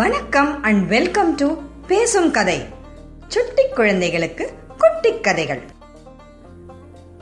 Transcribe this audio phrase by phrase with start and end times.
[0.00, 1.54] வணக்கம் and welcome to
[1.86, 2.64] பேசும் கதை.
[3.28, 5.60] சுட்டி குழந்தைகளுக்கு குட்டி கதைகள்.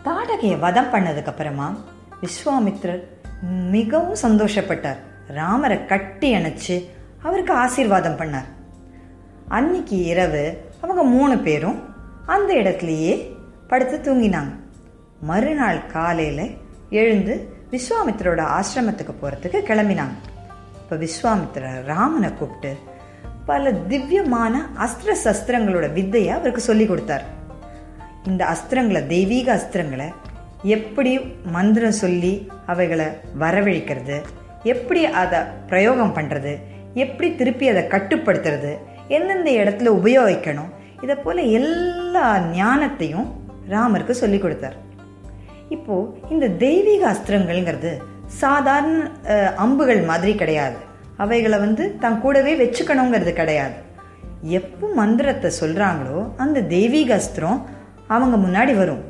[0.04, 1.84] தாடகையை வதம் பண்ணதுக்கு அப்புறமா
[2.20, 3.02] விஸ்வாமித்ரர்
[3.70, 4.96] மிகவும் சந்தோஷப்பட்டார்.
[5.28, 6.88] ராமரை கட்டி அணைச்சு
[7.22, 8.44] அவருக்கு ஆசீர்வாதம் பண்ணார்.
[9.48, 11.94] அன்னைக்கு இரவு அவங்க மூணு பேரும்
[12.26, 13.34] அந்த இடத்துலயே
[13.68, 14.52] படுத்து தூங்கினாங்க.
[15.20, 16.46] மறுநாள் காலையில
[16.90, 20.27] எழுந்து விஸ்வாமித்ரோட ஆசிரமத்துக்கு போறதுக்கு கிளம்பினாங்க.
[20.88, 22.70] இப்போ விஸ்வாமித்திரர் ராமனை கூப்பிட்டு
[23.48, 27.24] பல திவ்யமான அஸ்திர சஸ்திரங்களோட வித்தையை அவருக்கு சொல்லி கொடுத்தார்.
[28.26, 30.08] இந்த அஸ்திரங்களை தெய்வீக அஸ்திரங்களை
[30.76, 31.12] எப்படி
[31.56, 32.32] மந்திரம் சொல்லி
[32.72, 33.08] அவைகளை
[33.42, 34.18] வரவழைக்கிறது
[34.72, 36.54] எப்படி அதை பிரயோகம் பண்ணுறது
[37.04, 38.72] எப்படி திருப்பி அதை கட்டுப்படுத்துறது
[39.16, 42.26] எந்தெந்த இடத்துல உபயோகிக்கணும் இதை போல எல்லா
[42.60, 43.28] ஞானத்தையும்
[43.74, 44.78] ராமருக்கு சொல்லி கொடுத்தார்.
[45.68, 45.96] இப்போ
[46.30, 47.92] இந்த தெய்வீக அஸ்திரங்கள்ங்கிறது
[48.42, 48.98] சாதாரண
[49.64, 50.78] அம்புகள் மாதிரி கிடையாது.
[51.24, 53.76] அவைகளை வந்து தன் கூடவே வச்சுக்கணுங்கிறது கிடையாது.
[54.58, 57.60] எப்போ மந்திரத்தை சொல்கிறாங்களோ அந்த தெய்வீக அஸ்திரம்
[58.06, 59.02] அவங்க முன்னாடி வரும்.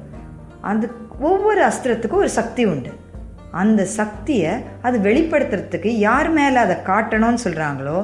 [0.70, 0.84] அந்த
[1.30, 2.92] ஒவ்வொரு அஸ்திரத்துக்கும் ஒரு சக்தி உண்டு.
[3.62, 7.98] அந்த சக்தியை அது வெளிப்படுத்துறதுக்கு யார் மேலே அதை காட்டணும்னு சொல்கிறாங்களோ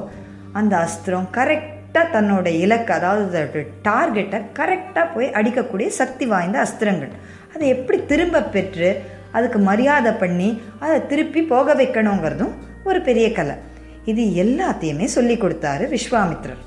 [0.59, 7.13] அந்த அஸ்திரம் கரெக்டாக தன்னோட இலக்கு அதாவது டார்கெட்டை கரெக்டாக போய் அடிக்கக்கூடிய சக்தி வாய்ந்த அஸ்திரங்கள்.
[7.55, 8.89] அதை எப்படி திரும்ப பெற்று
[9.37, 10.49] அதுக்கு மரியாதை பண்ணி
[10.83, 12.53] அதை திருப்பி போக வைக்கணுங்கிறதும்
[12.89, 13.55] ஒரு பெரிய கலை.
[14.11, 16.61] இது எல்லாத்தையுமே சொல்லி கொடுத்தாரு விஸ்வாமித்ரர்.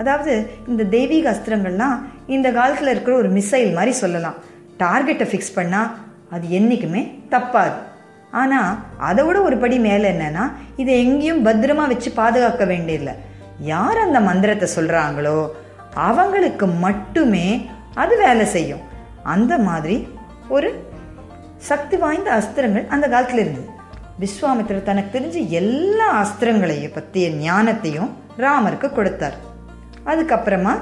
[0.00, 0.32] அதாவது
[0.70, 1.96] இந்த தெய்வீக அஸ்திரங்கள்லாம்
[2.34, 4.38] இந்த காலத்தில் இருக்கிற ஒரு மிசைல் மாதிரி சொல்லலாம்.
[4.82, 5.92] டார்கெட்டை ஃபிக்ஸ் பண்ணால்
[6.34, 7.02] அது என்றைக்குமே
[7.34, 7.76] தப்பாது.
[8.40, 8.72] ஆனால்
[9.08, 10.44] அதை விட ஒரு படி மேலே என்னென்னா
[10.82, 13.14] இதை எங்கேயும் பத்திரமா வச்சு பாதுகாக்க வேண்டியதில்லை.
[13.72, 15.38] யார் அந்த மந்திரத்தை சொல்கிறாங்களோ
[16.08, 17.46] அவங்களுக்கு மட்டுமே
[18.02, 18.82] அது வேலை செய்யும்.
[19.34, 19.96] அந்த மாதிரி
[20.56, 20.68] ஒரு
[21.58, 23.68] சக்தி வாய்ந்த அஸ்திரங்கள் அந்த காலத்தில் இருந்தது.
[24.20, 29.34] விஸ்வாமித்திரர் தனக்கு தெரிஞ்ச எல்லா அஸ்திரங்களையும் பற்றிய ஞானத்தையும் ராமருக்கு கொடுத்தார்.
[30.06, 30.74] அதுக்கப்புறமா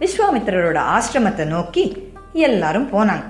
[0.00, 3.22] விஸ்வாமித்திரரோட ஆசிரமத்தை நோக்கி எல்லாரும் போனாங்க.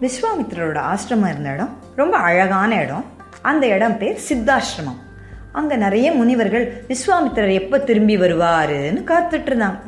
[0.00, 3.04] விஸ்வாமித்திரரோட ஆசிரமம் இருந்த இடம் ரொம்ப அழகான இடம்.
[3.42, 5.00] அந்த இடம் பேர் சித்தாசிரமம்.
[5.52, 9.78] அங்கே நிறைய முனிவர்கள் விஸ்வாமித்திரர் எப்போ திரும்பி வருவாருன்னு காத்துட்டு இருந்தாங்க.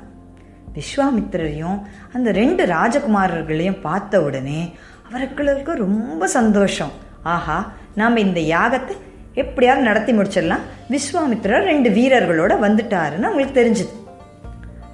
[0.75, 1.83] விஸ்வாமித்திரரையும்
[2.13, 4.75] அந்த ரெண்டு ராஜகுமாரர்களையும் பார்த்த உடனே
[5.09, 6.91] அவர்களுக்கு ரொம்ப சந்தோஷம்.
[7.35, 7.59] ஆஹா
[7.95, 8.95] நாம் இந்த யாகத்தை
[9.35, 10.65] எப்படியாவது நடத்தி முடிச்சிடலாம்.
[10.91, 13.95] விஸ்வாமித்திரர் ரெண்டு வீரர்களோட வந்துட்டாருன்னு அவங்களுக்கு தெரிஞ்சுது.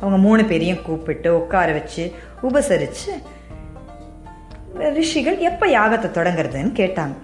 [0.01, 3.13] அவங்க மூணு பேரையும் கூப்பிட்டு உட்கார வச்சு உபசரித்து
[4.99, 7.17] ரிஷிகள் எப்போ யாகத்தை தொடங்குறதுன்னு கேட்டாங்க.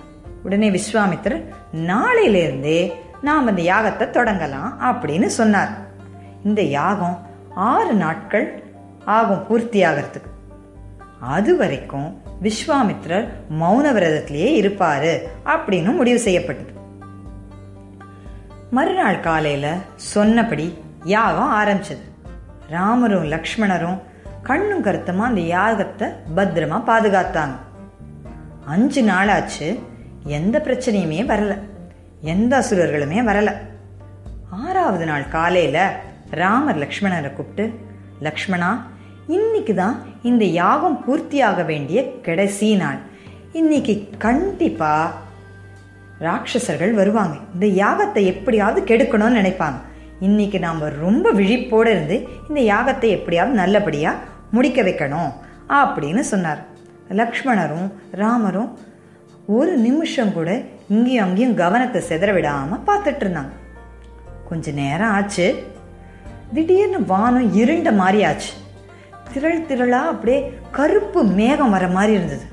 [0.45, 1.45] உடனே விஸ்வாமித்திரர்
[1.93, 5.73] நாளையிலேருந்தே நாம் அந்த யாகத்தை தொடங்கலாம் அப்படின்னு சொன்னார்.
[6.45, 7.17] இந்த யாகம்
[7.55, 8.63] ஆறு நாட்கள்
[9.05, 10.31] ஆகும் பூர்த்தி ஆகிறதுக்கு
[11.21, 13.29] அது வரைக்கும் விஸ்வாமித்திரர்
[13.61, 16.81] மௌன விரதத்திலேயே இருப்பாரு அப்படின்னு முடிவு செய்யப்பட்டது.
[18.71, 22.01] மறுநாள் காலையில சொன்னபடி யாகம் ஆரம்பிச்சது.
[22.69, 23.99] ராமரும் லக்ஷ்மணரும்
[24.43, 27.57] கண்ணும் கருத்துமா அந்த யாகத்தை பத்திரமா பாதுகாத்தாங்க.
[28.65, 29.79] அஞ்சு நாளாச்சு
[30.25, 31.59] எந்த பிரச்சனையுமே வரல.
[32.21, 33.55] எந்த அசுரர்களுமே வரல.
[34.51, 36.01] ஆறாவது நாள் காலையில
[36.31, 37.79] ராமர் லக்ஷ்மணரை கூப்பிட்டு
[38.21, 38.87] லக்ஷ்மணா
[39.37, 39.97] இன்னைக்கு தான்
[40.29, 43.01] இந்த யாகம் பூர்த்தியாக வேண்டிய கடைசி நாள்.
[43.61, 44.93] இன்னைக்கு கண்டிப்பா
[46.27, 47.37] ராட்சசர்கள் வருவாங்க.
[47.55, 49.79] இந்த யாகத்தை எப்படியாவது கெடுக்கணும்னு நினைப்பாங்க.
[50.29, 52.17] இன்னைக்கு நாம ரொம்ப விழிப்போட இருந்து
[52.49, 54.13] இந்த யாகத்தை எப்படியாவது நல்லபடியா
[54.57, 55.31] முடிக்க வைக்கணும்
[55.81, 56.63] அப்படின்னு சொன்னார்.
[57.21, 57.89] லக்ஷ்மணரும்
[58.23, 58.71] ராமரும்
[59.59, 60.51] ஒரு நிமிஷம் கூட
[60.95, 63.55] இங்கேயும் அங்கேயும் கவனத்தை சிதற விடாம பார்த்துட்டு இருந்தாங்க.
[64.49, 65.49] கொஞ்ச நேரம் ஆச்சு.
[66.55, 68.51] திடீர்னு வானம் இருண்ட மாதிரி ஆச்சு.
[69.33, 72.47] திரள் திரளா அப்படியே கருப்பு மேகம் வர மாதிரி இருந்தது.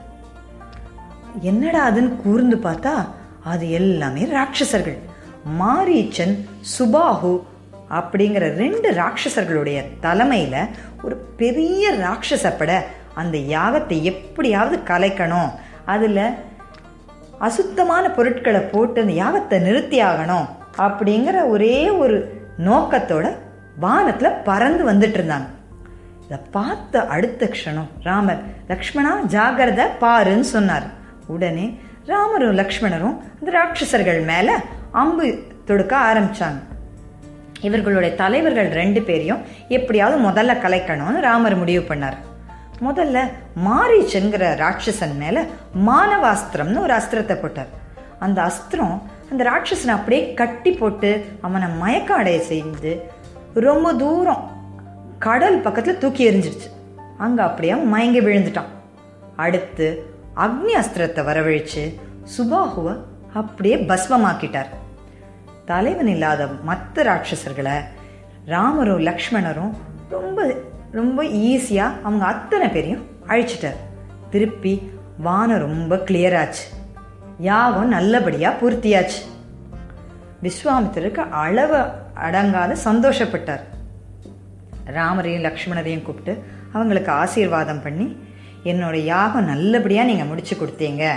[1.41, 2.93] என்னடா அதுன்னு கூர்ந்து பார்த்தா
[3.43, 4.97] அது எல்லாமே ராட்சசர்கள்.
[5.59, 6.35] மாரீச்சன்
[6.77, 7.33] சுபாஹு
[7.89, 10.55] அப்படிங்கிற ரெண்டு ராட்சசர்களுடைய தலைமையில
[11.03, 12.71] ஒரு பெரிய ராட்சசப்பட
[13.13, 15.51] அந்த யாகத்தை எப்படியாவது கலைக்கணும்.
[15.85, 16.33] அதுல
[17.39, 20.47] அசுத்தமான பொருட்களை போட்டு அந்த யாகத்தை நிறுத்தி ஆகணும்
[20.77, 22.17] அப்படிங்கிற ஒரே ஒரு
[22.65, 23.25] நோக்கத்தோட
[23.81, 25.47] வானத்துல பறந்து வந்துட்டு இருந்தாங்க.
[26.27, 28.41] இதை பார்த்த அடுத்த க்ஷணம் ராமர்.
[28.67, 30.87] லக்ஷ்மணா ஜாகிரத பாருன்னு சொன்னார்.
[31.27, 34.57] உடனே ராமரும் லக்ஷ்மணரும் அந்த ராட்சசர்கள் மேல
[34.91, 36.59] அம்பு தொடுக்க ஆரம்பிச்சாங்க.
[37.61, 42.17] இவர்களுடைய தலைவர்கள் ரெண்டு பேரையும் எப்படியாவது முதல்ல கலைக்கணும்னு ராமர் முடிவு பண்ணார்.
[42.81, 43.17] முதல்ல
[43.67, 45.45] மாரீச்சன்கிற ராட்சசன் மேல
[45.87, 47.71] மானவாஸ்திரம்னு ஒரு அஸ்திரத்தை போட்டார்.
[48.19, 49.01] அந்த அஸ்திரம்
[49.31, 53.09] அந்த ராட்சசனை அப்படியே கட்டி போட்டு அவனை மயக்க அடைய செய்து
[53.53, 54.56] ரொம்ப தூரம்
[55.19, 56.67] கடல் பக்கத்துல தூக்கி எறிஞ்சிருச்சு.
[57.17, 58.71] அங்க அப்படியே மயங்கி விழுந்துட்டான்.
[59.35, 59.87] அடுத்து
[60.35, 61.83] அக்னி அஸ்திரத்தை வரவழித்து
[62.37, 62.93] சுபாகுவை
[63.33, 64.71] அப்படியே பஸ்மமாக்கிட்டார்.
[65.65, 67.77] தலைவன் இல்லாத மற்ற ராட்சசர்களை
[68.45, 69.73] ராமரும் லக்ஷ்மணரும்
[70.09, 70.55] ரொம்ப
[70.91, 73.79] ரொம்ப ஈஸியாக அவங்க அத்தனை பேரையும் அழிச்சிட்டார்.
[74.29, 76.65] திருப்பி வானம் ரொம்ப கிளியராச்சு
[77.39, 79.19] யாகம் நல்லபடியாக பூர்த்தியாச்சு.
[80.43, 81.79] விஸ்வாமித்திரருக்கு அளவு
[82.27, 83.63] அடங்காத சந்தோஷப்பட்டார்.
[84.93, 86.43] ராமரையும் லக்ஷ்மணரையும் கூப்பிட்டு
[86.73, 88.25] அவங்களுக்கு ஆசீர்வாதம் பண்ணி
[88.63, 91.11] என்னோட யாகம் நல்லபடியாக நீங்கள் முடிச்சு கொடுத்தீங்க.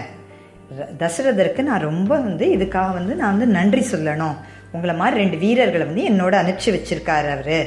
[0.99, 4.37] தசரதருக்கு நான் ரொம்ப வந்து இதுக்காக வந்து நான் வந்து நன்றி சொல்லணும்.
[4.72, 7.67] உங்களை மாதிரி ரெண்டு வீரர்களை வந்து என்னோட அனுப்பிச்சு வச்சிருக்காரு அவர்.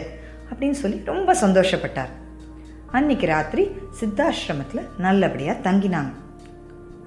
[0.51, 2.11] அப்படின்னு சொல்லி ரொம்ப சந்தோஷப்பட்டார்.
[2.91, 6.11] அன்னைக்கு ராத்திரி சித்தாசிரமத்தில் நல்லபடியாக தங்கினாங்க.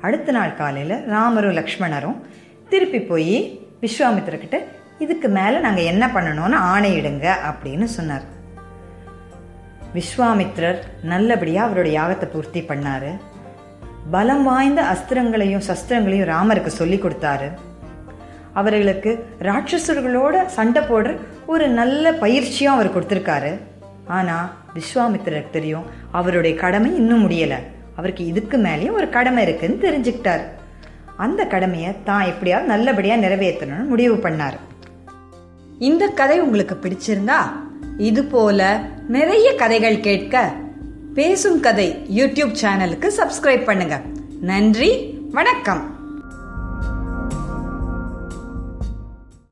[0.01, 2.19] அடுத்த நாள் காலையில் ராமரும் லக்ஷ்மணரும்
[2.69, 4.59] திருப்பி போய் விஸ்வாமித்திரக்கிட்ட
[4.99, 8.35] இதுக்கு மேலே நாங்கள் என்ன பண்ணணும்னு ஆணையிடுங்க அப்படின்னு சொன்னார்.
[9.95, 13.11] விஸ்வாமித்ரர் நல்லபடியாக அவருடைய யாகத்தை பூர்த்தி பண்ணார்.
[14.11, 17.49] பலம் வாய்ந்த அஸ்திரங்களையும் சஸ்திரங்களையும் ராமருக்கு சொல்லி கொடுத்தாரு.
[18.53, 21.17] அவர்களுக்கு ராட்சசர்களோட சண்டை போடுற
[21.47, 23.59] ஒரு நல்ல பயிற்சியும் அவர் கொடுத்துருக்காரு.
[24.07, 27.59] ஆனால் விஸ்வாமித்திரருக்கு தெரியும் அவருடைய கடமை இன்னும் முடியலை.
[27.97, 30.45] அவருக்கு இதுக்கு மேலேயும் ஒரு கடமை இருக்குன்னு தெரிஞ்சுக்கிட்டார்.
[31.17, 34.57] அந்த கடமையை தான் எப்படியாவது நல்லபடியாக நிறைவேற்றணும்னு முடிவு பண்ணார்.
[35.79, 37.39] இந்த கதை உங்களுக்கு பிடிச்சிருந்தா
[37.99, 40.53] இது போல நிறைய கதைகள் கேட்க
[41.15, 44.01] பேசும் கதை யூடியூப் சேனலுக்கு சப்ஸ்கிரைப் பண்ணுங்க.
[44.41, 45.96] நன்றி வணக்கம்.